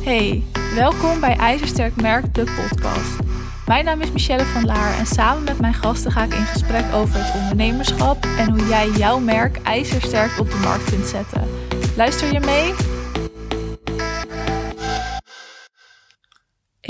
[0.00, 0.42] Hey,
[0.74, 3.18] welkom bij IJzersterk Merk, de podcast.
[3.66, 6.84] Mijn naam is Michelle van Laar en samen met mijn gasten ga ik in gesprek
[6.94, 11.48] over het ondernemerschap en hoe jij jouw merk ijzersterk op de markt kunt zetten.
[11.96, 12.89] Luister je mee?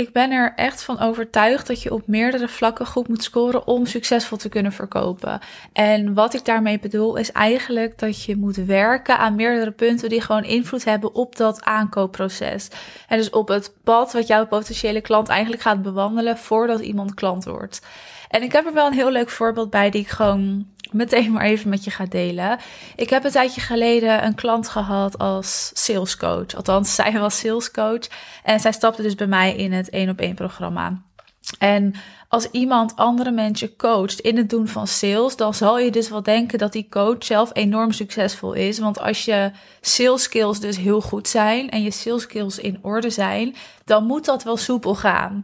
[0.01, 3.85] Ik ben er echt van overtuigd dat je op meerdere vlakken goed moet scoren om
[3.85, 5.39] succesvol te kunnen verkopen.
[5.73, 10.21] En wat ik daarmee bedoel is eigenlijk dat je moet werken aan meerdere punten die
[10.21, 12.67] gewoon invloed hebben op dat aankoopproces.
[13.07, 17.45] En dus op het pad wat jouw potentiële klant eigenlijk gaat bewandelen voordat iemand klant
[17.45, 17.81] wordt.
[18.31, 21.43] En ik heb er wel een heel leuk voorbeeld bij die ik gewoon meteen maar
[21.43, 22.59] even met je ga delen.
[22.95, 26.55] Ik heb een tijdje geleden een klant gehad als salescoach.
[26.55, 28.07] Althans, zij was salescoach.
[28.43, 31.01] En zij stapte dus bij mij in het één op één programma.
[31.59, 31.93] En
[32.27, 36.23] als iemand andere mensen coacht in het doen van sales, dan zal je dus wel
[36.23, 38.79] denken dat die coach zelf enorm succesvol is.
[38.79, 39.51] Want als je
[39.81, 44.25] sales skills dus heel goed zijn en je sales skills in orde zijn, dan moet
[44.25, 45.43] dat wel soepel gaan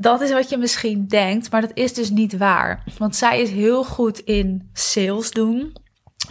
[0.00, 2.82] dat is wat je misschien denkt, maar dat is dus niet waar.
[2.98, 5.72] Want zij is heel goed in sales doen.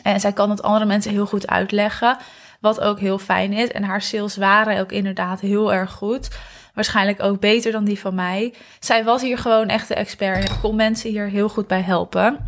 [0.03, 2.17] En zij kan het andere mensen heel goed uitleggen.
[2.61, 3.71] Wat ook heel fijn is.
[3.71, 6.29] En haar sales waren ook inderdaad heel erg goed.
[6.73, 8.53] Waarschijnlijk ook beter dan die van mij.
[8.79, 10.49] Zij was hier gewoon echt de expert.
[10.49, 12.45] En kon mensen hier heel goed bij helpen.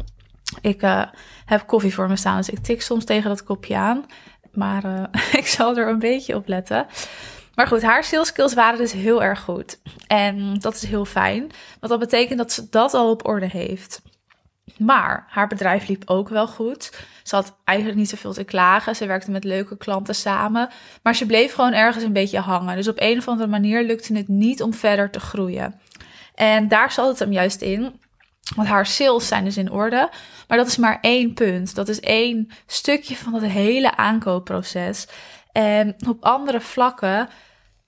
[0.61, 1.03] Ik uh,
[1.45, 4.05] heb koffie voor me staan, dus ik tik soms tegen dat kopje aan.
[4.53, 5.03] Maar uh,
[5.41, 6.85] ik zal er een beetje op letten.
[7.61, 9.79] Maar goed, haar sales skills waren dus heel erg goed.
[10.07, 11.39] En dat is heel fijn,
[11.79, 14.01] want dat betekent dat ze dat al op orde heeft.
[14.77, 16.93] Maar haar bedrijf liep ook wel goed.
[17.23, 18.95] Ze had eigenlijk niet zoveel te klagen.
[18.95, 20.69] Ze werkte met leuke klanten samen.
[21.03, 22.75] Maar ze bleef gewoon ergens een beetje hangen.
[22.75, 25.79] Dus op een of andere manier lukte het niet om verder te groeien.
[26.35, 27.99] En daar zat het hem juist in.
[28.55, 30.09] Want haar sales zijn dus in orde.
[30.47, 31.75] Maar dat is maar één punt.
[31.75, 35.07] Dat is één stukje van het hele aankoopproces.
[35.51, 37.29] En op andere vlakken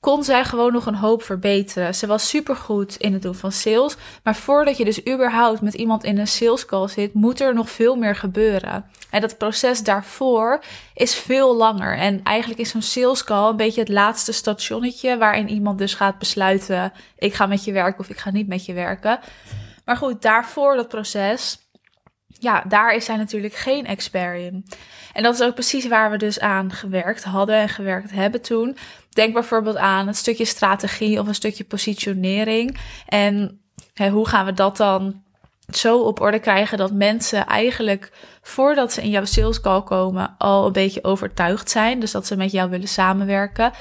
[0.03, 1.95] kon zij gewoon nog een hoop verbeteren.
[1.95, 3.95] Ze was supergoed in het doen van sales.
[4.23, 7.69] Maar voordat je dus überhaupt met iemand in een sales call zit, moet er nog
[7.69, 8.85] veel meer gebeuren.
[9.09, 10.63] En dat proces daarvoor
[10.93, 11.97] is veel langer.
[11.97, 16.17] En eigenlijk is zo'n sales call een beetje het laatste stationnetje waarin iemand dus gaat
[16.17, 19.19] besluiten: ik ga met je werken of ik ga niet met je werken.
[19.85, 21.63] Maar goed, daarvoor dat proces
[22.39, 24.65] ja, daar is zij natuurlijk geen expert in.
[25.13, 28.77] En dat is ook precies waar we dus aan gewerkt hadden en gewerkt hebben toen.
[29.13, 32.77] Denk bijvoorbeeld aan een stukje strategie of een stukje positionering.
[33.07, 33.61] En
[33.93, 35.21] hè, hoe gaan we dat dan
[35.69, 40.65] zo op orde krijgen dat mensen eigenlijk voordat ze in jouw sales call komen al
[40.65, 41.99] een beetje overtuigd zijn.
[41.99, 43.71] Dus dat ze met jou willen samenwerken.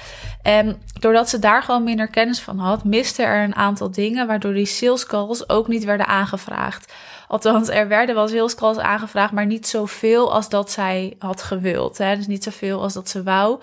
[0.43, 4.55] En doordat ze daar gewoon minder kennis van had, miste er een aantal dingen waardoor
[4.55, 6.93] die sales calls ook niet werden aangevraagd.
[7.29, 11.99] Althans, er werden wel sales calls aangevraagd, maar niet zoveel als dat zij had gewild.
[11.99, 12.17] Hè?
[12.17, 13.61] Dus niet zoveel als dat ze wou.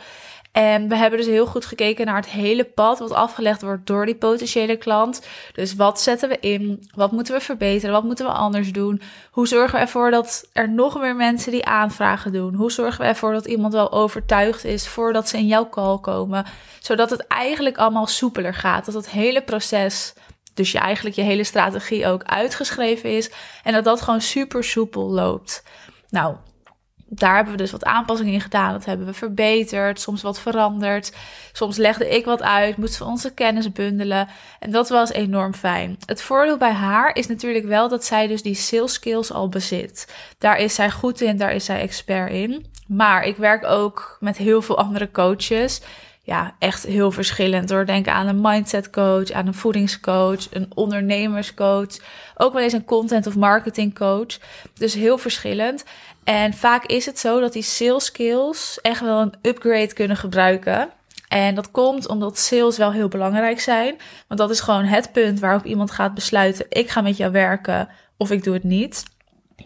[0.51, 4.05] En we hebben dus heel goed gekeken naar het hele pad wat afgelegd wordt door
[4.05, 5.27] die potentiële klant.
[5.53, 6.89] Dus wat zetten we in?
[6.95, 7.93] Wat moeten we verbeteren?
[7.93, 9.01] Wat moeten we anders doen?
[9.31, 12.53] Hoe zorgen we ervoor dat er nog meer mensen die aanvragen doen?
[12.53, 16.45] Hoe zorgen we ervoor dat iemand wel overtuigd is voordat ze in jouw call komen?
[16.79, 18.85] Zodat het eigenlijk allemaal soepeler gaat.
[18.85, 20.13] Dat het hele proces
[20.53, 23.31] dus je eigenlijk je hele strategie ook uitgeschreven is.
[23.63, 25.63] En dat dat gewoon super soepel loopt.
[26.09, 26.35] Nou,
[27.11, 28.73] daar hebben we dus wat aanpassingen in gedaan.
[28.73, 31.15] Dat hebben we verbeterd, soms wat veranderd.
[31.51, 34.27] Soms legde ik wat uit, moesten we onze kennis bundelen.
[34.59, 35.97] En dat was enorm fijn.
[36.05, 40.13] Het voordeel bij haar is natuurlijk wel dat zij dus die sales skills al bezit.
[40.37, 42.65] Daar is zij goed in, daar is zij expert in.
[42.87, 45.81] Maar ik werk ook met heel veel andere coaches
[46.29, 47.67] ja, echt heel verschillend.
[47.67, 51.97] Door denken aan een mindset coach, aan een voedingscoach, een ondernemerscoach,
[52.35, 54.37] ook wel eens een content of marketing coach.
[54.73, 55.85] Dus heel verschillend.
[56.29, 60.89] En vaak is het zo dat die sales skills echt wel een upgrade kunnen gebruiken.
[61.27, 63.97] En dat komt omdat sales wel heel belangrijk zijn.
[64.27, 67.89] Want dat is gewoon het punt waarop iemand gaat besluiten: ik ga met jou werken
[68.17, 69.03] of ik doe het niet.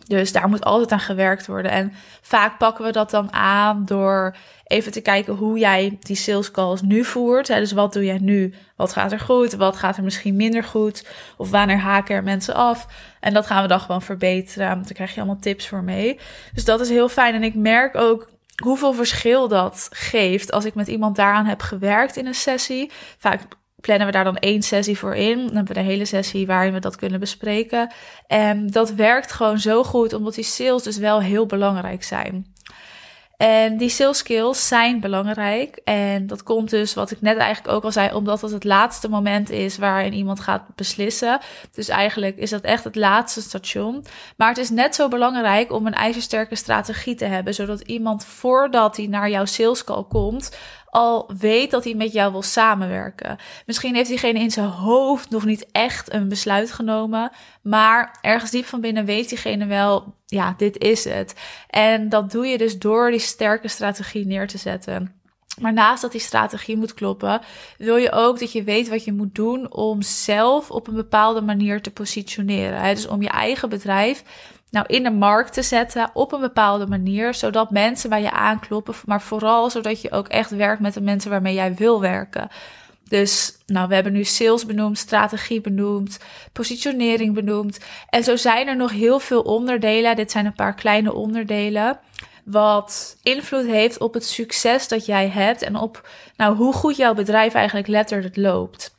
[0.07, 1.71] Dus daar moet altijd aan gewerkt worden.
[1.71, 6.51] En vaak pakken we dat dan aan door even te kijken hoe jij die sales
[6.51, 7.47] calls nu voert.
[7.47, 8.53] Dus wat doe jij nu?
[8.75, 9.53] Wat gaat er goed?
[9.53, 11.07] Wat gaat er misschien minder goed?
[11.37, 12.87] Of wanneer haken er mensen af?
[13.19, 14.67] En dat gaan we dan gewoon verbeteren.
[14.69, 16.19] Dan krijg je allemaal tips voor mee.
[16.53, 17.33] Dus dat is heel fijn.
[17.33, 18.29] En ik merk ook
[18.63, 22.91] hoeveel verschil dat geeft als ik met iemand daaraan heb gewerkt in een sessie.
[23.17, 23.41] Vaak
[23.83, 25.37] plannen we daar dan één sessie voor in.
[25.37, 27.93] Dan hebben we de hele sessie waarin we dat kunnen bespreken.
[28.27, 32.53] En dat werkt gewoon zo goed, omdat die sales dus wel heel belangrijk zijn.
[33.37, 35.81] En die sales skills zijn belangrijk.
[35.83, 39.09] En dat komt dus, wat ik net eigenlijk ook al zei, omdat het het laatste
[39.09, 41.39] moment is waarin iemand gaat beslissen.
[41.71, 44.05] Dus eigenlijk is dat echt het laatste station.
[44.37, 48.97] Maar het is net zo belangrijk om een ijzersterke strategie te hebben, zodat iemand voordat
[48.97, 50.57] hij naar jouw sales call komt,
[50.93, 53.37] al weet dat hij met jou wil samenwerken.
[53.65, 57.31] Misschien heeft diegene in zijn hoofd nog niet echt een besluit genomen,
[57.61, 61.35] maar ergens diep van binnen weet diegene wel, ja, dit is het.
[61.69, 65.21] En dat doe je dus door die sterke strategie neer te zetten.
[65.59, 67.41] Maar naast dat die strategie moet kloppen,
[67.77, 71.41] wil je ook dat je weet wat je moet doen om zelf op een bepaalde
[71.41, 72.95] manier te positioneren.
[72.95, 74.23] Dus om je eigen bedrijf
[74.73, 78.93] nou in de markt te zetten op een bepaalde manier, zodat mensen bij je aankloppen,
[79.05, 82.49] maar vooral zodat je ook echt werkt met de mensen waarmee jij wil werken.
[83.07, 86.19] Dus nou, we hebben nu sales benoemd, strategie benoemd,
[86.51, 87.79] positionering benoemd.
[88.09, 90.15] En zo zijn er nog heel veel onderdelen.
[90.15, 91.99] Dit zijn een paar kleine onderdelen
[92.43, 97.13] wat invloed heeft op het succes dat jij hebt en op nou, hoe goed jouw
[97.13, 98.95] bedrijf eigenlijk letterlijk loopt.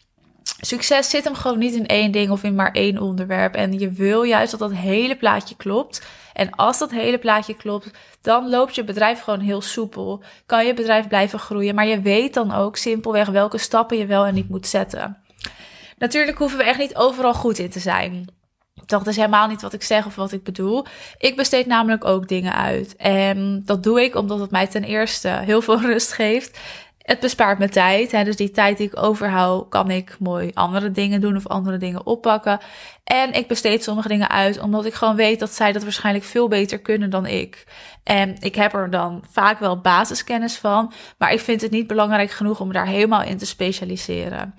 [0.60, 3.54] Succes zit hem gewoon niet in één ding of in maar één onderwerp.
[3.54, 6.02] En je wil juist dat dat hele plaatje klopt.
[6.32, 7.90] En als dat hele plaatje klopt,
[8.20, 10.22] dan loopt je bedrijf gewoon heel soepel.
[10.46, 14.26] Kan je bedrijf blijven groeien, maar je weet dan ook simpelweg welke stappen je wel
[14.26, 15.18] en niet moet zetten.
[15.98, 18.28] Natuurlijk hoeven we echt niet overal goed in te zijn.
[18.86, 20.86] Dat is helemaal niet wat ik zeg of wat ik bedoel.
[21.18, 22.96] Ik besteed namelijk ook dingen uit.
[22.96, 26.58] En dat doe ik omdat het mij ten eerste heel veel rust geeft.
[27.04, 28.12] Het bespaart me tijd.
[28.12, 31.76] Hè, dus die tijd die ik overhoud, kan ik mooi andere dingen doen of andere
[31.76, 32.58] dingen oppakken.
[33.04, 36.48] En ik besteed sommige dingen uit, omdat ik gewoon weet dat zij dat waarschijnlijk veel
[36.48, 37.64] beter kunnen dan ik.
[38.02, 42.30] En ik heb er dan vaak wel basiskennis van, maar ik vind het niet belangrijk
[42.30, 44.54] genoeg om daar helemaal in te specialiseren.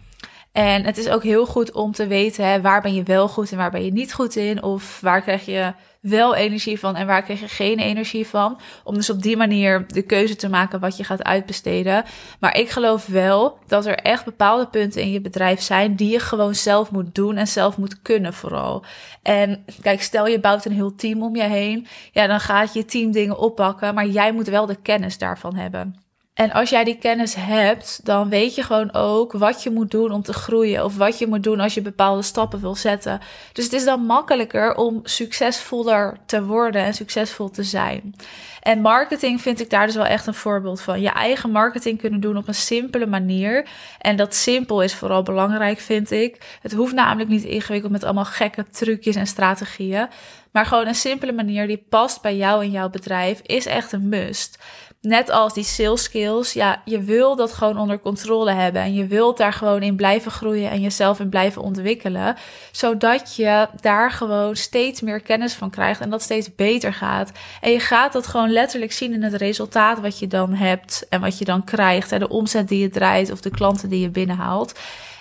[0.55, 3.51] En het is ook heel goed om te weten hè, waar ben je wel goed
[3.51, 4.63] en waar ben je niet goed in.
[4.63, 8.59] Of waar krijg je wel energie van en waar krijg je geen energie van.
[8.83, 12.03] Om dus op die manier de keuze te maken wat je gaat uitbesteden.
[12.39, 16.19] Maar ik geloof wel dat er echt bepaalde punten in je bedrijf zijn die je
[16.19, 18.83] gewoon zelf moet doen en zelf moet kunnen vooral.
[19.21, 21.87] En kijk, stel je bouwt een heel team om je heen.
[22.11, 26.04] Ja, dan gaat je team dingen oppakken, maar jij moet wel de kennis daarvan hebben.
[26.35, 30.11] En als jij die kennis hebt, dan weet je gewoon ook wat je moet doen
[30.11, 30.83] om te groeien.
[30.83, 33.19] Of wat je moet doen als je bepaalde stappen wil zetten.
[33.53, 38.15] Dus het is dan makkelijker om succesvoller te worden en succesvol te zijn.
[38.61, 41.01] En marketing vind ik daar dus wel echt een voorbeeld van.
[41.01, 43.67] Je eigen marketing kunnen doen op een simpele manier.
[43.99, 46.57] En dat simpel is vooral belangrijk, vind ik.
[46.61, 50.07] Het hoeft namelijk niet ingewikkeld met allemaal gekke trucjes en strategieën.
[50.51, 54.09] Maar gewoon een simpele manier die past bij jou en jouw bedrijf is echt een
[54.09, 54.57] must
[55.05, 58.81] net als die sales skills, ja, je wil dat gewoon onder controle hebben.
[58.81, 62.35] En je wilt daar gewoon in blijven groeien en jezelf in blijven ontwikkelen.
[62.71, 67.31] Zodat je daar gewoon steeds meer kennis van krijgt en dat steeds beter gaat.
[67.61, 71.21] En je gaat dat gewoon letterlijk zien in het resultaat wat je dan hebt en
[71.21, 72.11] wat je dan krijgt.
[72.11, 74.79] En de omzet die je draait of de klanten die je binnenhaalt.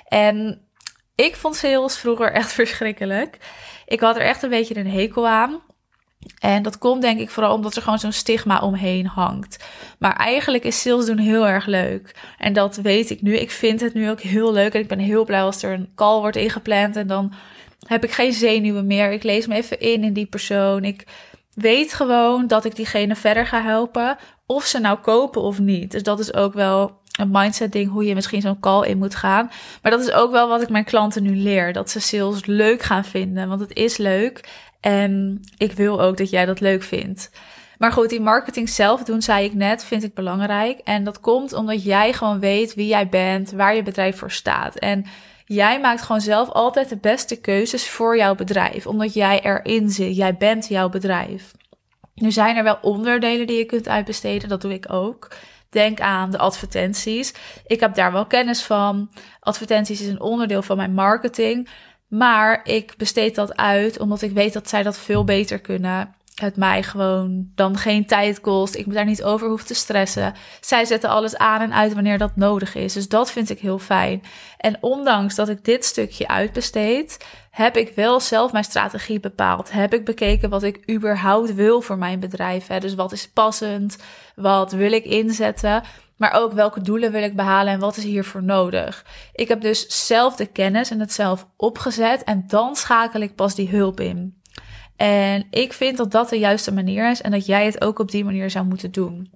[0.08, 0.60] En
[1.14, 3.38] ik vond sales vroeger echt verschrikkelijk.
[3.86, 5.60] Ik had er echt een beetje een hekel aan.
[6.38, 9.64] En dat komt denk ik vooral omdat er gewoon zo'n stigma omheen hangt.
[9.98, 12.14] Maar eigenlijk is sales doen heel erg leuk.
[12.38, 13.36] En dat weet ik nu.
[13.36, 14.74] Ik vind het nu ook heel leuk.
[14.74, 16.96] En ik ben heel blij als er een call wordt ingepland.
[16.96, 17.32] En dan
[17.86, 19.12] heb ik geen zenuwen meer.
[19.12, 20.84] Ik lees me even in in die persoon.
[20.84, 21.06] Ik
[21.54, 24.16] weet gewoon dat ik diegene verder ga helpen.
[24.46, 25.90] Of ze nou kopen of niet.
[25.90, 29.14] Dus dat is ook wel een mindset ding hoe je misschien zo'n call in moet
[29.14, 29.50] gaan.
[29.82, 31.72] Maar dat is ook wel wat ik mijn klanten nu leer.
[31.72, 33.48] Dat ze sales leuk gaan vinden.
[33.48, 34.48] Want het is leuk.
[34.84, 37.30] En ik wil ook dat jij dat leuk vindt.
[37.78, 40.78] Maar goed, die marketing zelf doen, zei ik net, vind ik belangrijk.
[40.78, 44.76] En dat komt omdat jij gewoon weet wie jij bent, waar je bedrijf voor staat.
[44.76, 45.04] En
[45.44, 50.16] jij maakt gewoon zelf altijd de beste keuzes voor jouw bedrijf, omdat jij erin zit.
[50.16, 51.52] Jij bent jouw bedrijf.
[52.14, 55.28] Nu zijn er wel onderdelen die je kunt uitbesteden, dat doe ik ook.
[55.70, 57.34] Denk aan de advertenties.
[57.66, 59.10] Ik heb daar wel kennis van.
[59.40, 61.68] Advertenties is een onderdeel van mijn marketing.
[62.16, 66.14] Maar ik besteed dat uit omdat ik weet dat zij dat veel beter kunnen.
[66.34, 68.74] Het mij gewoon dan geen tijd kost.
[68.74, 70.34] Ik me daar niet over hoef te stressen.
[70.60, 72.92] Zij zetten alles aan en uit wanneer dat nodig is.
[72.92, 74.22] Dus dat vind ik heel fijn.
[74.58, 79.72] En ondanks dat ik dit stukje uitbesteed, heb ik wel zelf mijn strategie bepaald.
[79.72, 82.66] Heb ik bekeken wat ik überhaupt wil voor mijn bedrijf.
[82.66, 82.80] Hè?
[82.80, 83.96] Dus wat is passend?
[84.36, 85.82] Wat wil ik inzetten?
[86.16, 89.04] Maar ook welke doelen wil ik behalen en wat is hiervoor nodig.
[89.32, 93.54] Ik heb dus zelf de kennis en het zelf opgezet en dan schakel ik pas
[93.54, 94.42] die hulp in.
[94.96, 98.10] En ik vind dat dat de juiste manier is en dat jij het ook op
[98.10, 99.32] die manier zou moeten doen.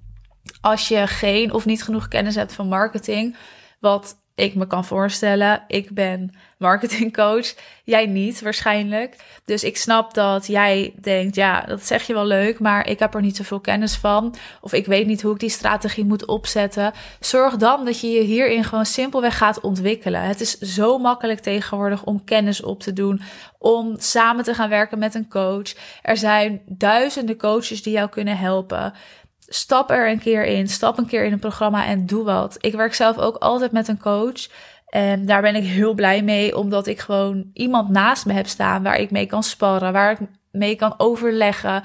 [0.60, 3.36] Als je geen of niet genoeg kennis hebt van marketing,
[3.80, 5.62] wat ik me kan voorstellen.
[5.66, 7.54] Ik ben marketingcoach,
[7.84, 9.16] jij niet waarschijnlijk.
[9.44, 13.14] Dus ik snap dat jij denkt, ja, dat zeg je wel leuk, maar ik heb
[13.14, 14.34] er niet zoveel kennis van.
[14.60, 16.92] Of ik weet niet hoe ik die strategie moet opzetten.
[17.20, 20.22] Zorg dan dat je je hierin gewoon simpelweg gaat ontwikkelen.
[20.22, 23.20] Het is zo makkelijk tegenwoordig om kennis op te doen,
[23.58, 25.74] om samen te gaan werken met een coach.
[26.02, 28.92] Er zijn duizenden coaches die jou kunnen helpen.
[29.48, 30.68] Stap er een keer in.
[30.68, 32.56] Stap een keer in een programma en doe wat.
[32.60, 34.48] Ik werk zelf ook altijd met een coach.
[34.88, 38.82] En daar ben ik heel blij mee, omdat ik gewoon iemand naast me heb staan
[38.82, 40.18] waar ik mee kan sparren, waar ik
[40.50, 41.82] mee kan overleggen,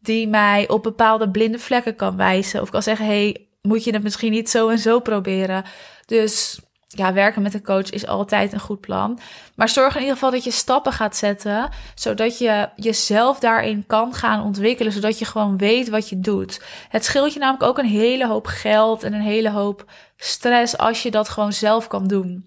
[0.00, 2.60] die mij op bepaalde blinde vlekken kan wijzen.
[2.62, 5.64] Of kan zeggen: hey, moet je het misschien niet zo en zo proberen?
[6.06, 9.18] Dus ja, werken met een coach is altijd een goed plan.
[9.54, 14.14] Maar zorg in ieder geval dat je stappen gaat zetten, zodat je jezelf daarin kan
[14.14, 16.62] gaan ontwikkelen, zodat je gewoon weet wat je doet.
[16.88, 19.84] Het scheelt je namelijk ook een hele hoop geld en een hele hoop
[20.16, 22.46] stress als je dat gewoon zelf kan doen.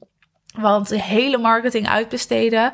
[0.58, 2.72] Want de hele marketing uitbesteden,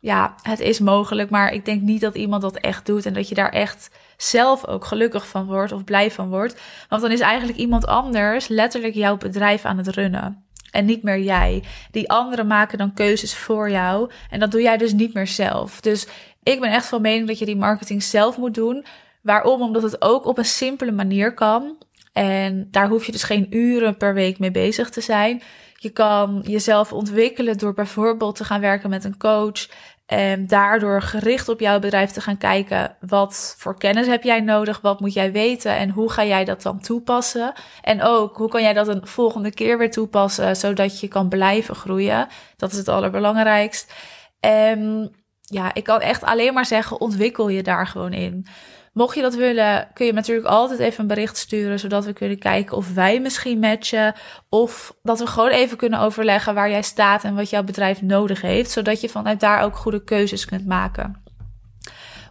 [0.00, 3.28] ja, het is mogelijk, maar ik denk niet dat iemand dat echt doet en dat
[3.28, 6.60] je daar echt zelf ook gelukkig van wordt of blij van wordt.
[6.88, 10.45] Want dan is eigenlijk iemand anders letterlijk jouw bedrijf aan het runnen
[10.76, 11.62] en niet meer jij.
[11.90, 15.80] Die anderen maken dan keuzes voor jou en dat doe jij dus niet meer zelf.
[15.80, 16.06] Dus
[16.42, 18.84] ik ben echt van mening dat je die marketing zelf moet doen.
[19.22, 19.62] Waarom?
[19.62, 21.76] Omdat het ook op een simpele manier kan.
[22.12, 25.42] En daar hoef je dus geen uren per week mee bezig te zijn.
[25.78, 29.68] Je kan jezelf ontwikkelen door bijvoorbeeld te gaan werken met een coach.
[30.06, 32.96] En daardoor gericht op jouw bedrijf te gaan kijken.
[33.00, 34.80] Wat voor kennis heb jij nodig?
[34.80, 35.76] Wat moet jij weten?
[35.76, 37.52] En hoe ga jij dat dan toepassen?
[37.82, 40.56] En ook, hoe kan jij dat een volgende keer weer toepassen?
[40.56, 42.28] Zodat je kan blijven groeien.
[42.56, 43.92] Dat is het allerbelangrijkst.
[44.40, 45.10] En
[45.40, 48.46] ja, ik kan echt alleen maar zeggen, ontwikkel je daar gewoon in.
[48.96, 52.38] Mocht je dat willen, kun je natuurlijk altijd even een bericht sturen, zodat we kunnen
[52.38, 54.14] kijken of wij misschien matchen.
[54.48, 58.40] Of dat we gewoon even kunnen overleggen waar jij staat en wat jouw bedrijf nodig
[58.40, 61.22] heeft, zodat je vanuit daar ook goede keuzes kunt maken.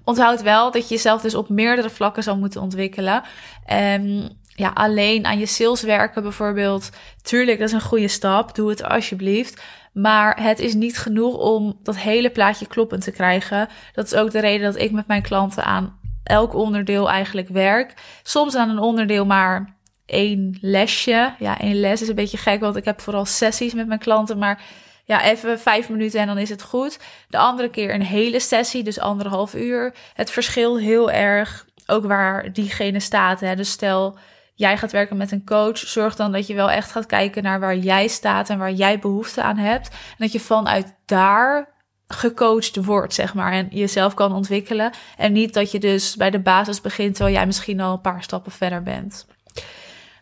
[0.03, 3.23] Onthoud wel dat je jezelf dus op meerdere vlakken zal moeten ontwikkelen.
[3.65, 6.89] En ja, alleen aan je sales werken bijvoorbeeld.
[7.21, 8.55] Tuurlijk, dat is een goede stap.
[8.55, 9.61] Doe het alsjeblieft.
[9.93, 13.67] Maar het is niet genoeg om dat hele plaatje kloppend te krijgen.
[13.93, 17.93] Dat is ook de reden dat ik met mijn klanten aan elk onderdeel eigenlijk werk.
[18.23, 21.33] Soms aan een onderdeel maar één lesje.
[21.39, 24.37] Ja, één les is een beetje gek, want ik heb vooral sessies met mijn klanten.
[24.37, 24.61] Maar
[25.05, 26.99] ja, even vijf minuten en dan is het goed.
[27.29, 29.93] De andere keer een hele sessie, dus anderhalf uur.
[30.13, 33.39] Het verschilt heel erg ook waar diegene staat.
[33.39, 33.55] Hè.
[33.55, 34.17] Dus stel,
[34.53, 35.77] jij gaat werken met een coach.
[35.77, 38.99] Zorg dan dat je wel echt gaat kijken naar waar jij staat en waar jij
[38.99, 39.89] behoefte aan hebt.
[39.89, 41.74] En dat je vanuit daar
[42.07, 44.91] gecoacht wordt, zeg maar, en jezelf kan ontwikkelen.
[45.17, 48.23] En niet dat je dus bij de basis begint terwijl jij misschien al een paar
[48.23, 49.27] stappen verder bent.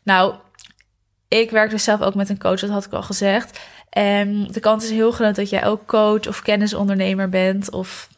[0.03, 0.35] Nou,
[1.27, 3.59] ik werk dus zelf ook met een coach, dat had ik al gezegd.
[3.89, 8.09] En de kans is heel groot dat jij ook coach of kennisondernemer bent, of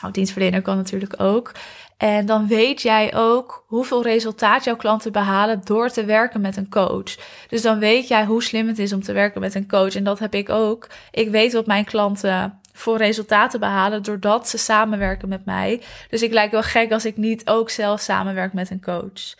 [0.00, 1.52] nou, dienstverlener kan natuurlijk ook.
[1.96, 6.68] En dan weet jij ook hoeveel resultaat jouw klanten behalen door te werken met een
[6.68, 7.16] coach.
[7.48, 9.94] Dus dan weet jij hoe slim het is om te werken met een coach.
[9.94, 10.88] En dat heb ik ook.
[11.10, 15.82] Ik weet wat mijn klanten voor resultaten behalen doordat ze samenwerken met mij.
[16.08, 19.34] Dus ik lijk wel gek als ik niet ook zelf samenwerk met een coach.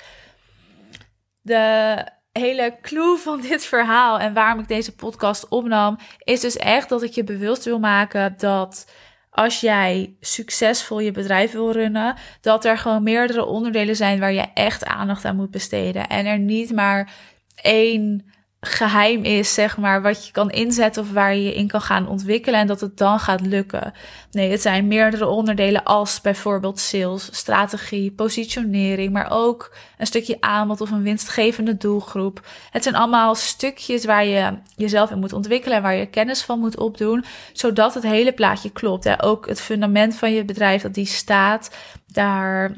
[1.40, 1.96] De
[2.32, 7.02] hele clue van dit verhaal en waarom ik deze podcast opnam, is dus echt dat
[7.02, 8.92] ik je bewust wil maken dat
[9.30, 14.46] als jij succesvol je bedrijf wil runnen, dat er gewoon meerdere onderdelen zijn waar je
[14.54, 16.08] echt aandacht aan moet besteden.
[16.08, 17.12] En er niet maar
[17.54, 21.80] één geheim is, zeg maar, wat je kan inzetten of waar je je in kan
[21.80, 23.92] gaan ontwikkelen en dat het dan gaat lukken.
[24.30, 30.80] Nee, het zijn meerdere onderdelen als bijvoorbeeld sales, strategie, positionering, maar ook een stukje aanbod
[30.80, 32.46] of een winstgevende doelgroep.
[32.70, 36.58] Het zijn allemaal stukjes waar je jezelf in moet ontwikkelen en waar je kennis van
[36.58, 39.04] moet opdoen, zodat het hele plaatje klopt.
[39.04, 39.22] Hè.
[39.22, 41.70] Ook het fundament van je bedrijf, dat die staat,
[42.06, 42.76] daar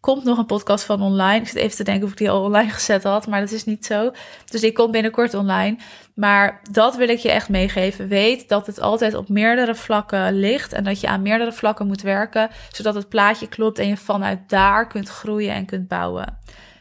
[0.00, 1.40] komt nog een podcast van online.
[1.40, 3.64] Ik zit even te denken of ik die al online gezet had, maar dat is
[3.64, 4.10] niet zo.
[4.50, 5.76] Dus die komt binnenkort online.
[6.14, 8.08] Maar dat wil ik je echt meegeven.
[8.08, 12.02] Weet dat het altijd op meerdere vlakken ligt en dat je aan meerdere vlakken moet
[12.02, 16.38] werken, zodat het plaatje klopt en je vanuit daar kunt groeien en kunt bouwen.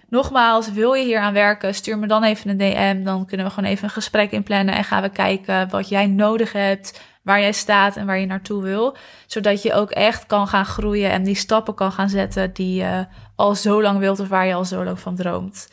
[0.09, 3.03] Nogmaals, wil je hier aan werken, stuur me dan even een DM.
[3.03, 6.51] Dan kunnen we gewoon even een gesprek inplannen en gaan we kijken wat jij nodig
[6.51, 8.97] hebt waar jij staat en waar je naartoe wil.
[9.27, 13.05] Zodat je ook echt kan gaan groeien en die stappen kan gaan zetten die je
[13.35, 15.67] al zo lang wilt of waar je al zo lang van droomt.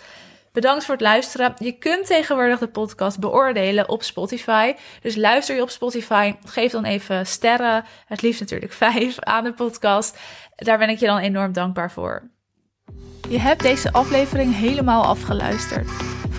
[0.52, 1.54] Bedankt voor het luisteren.
[1.58, 4.74] Je kunt tegenwoordig de podcast beoordelen op Spotify.
[5.02, 7.84] Dus luister je op Spotify, geef dan even sterren.
[8.06, 10.18] Het liefst natuurlijk vijf aan de podcast.
[10.56, 12.30] Daar ben ik je dan enorm dankbaar voor.
[13.28, 16.19] Je hebt deze aflevering helemaal afgeluisterd.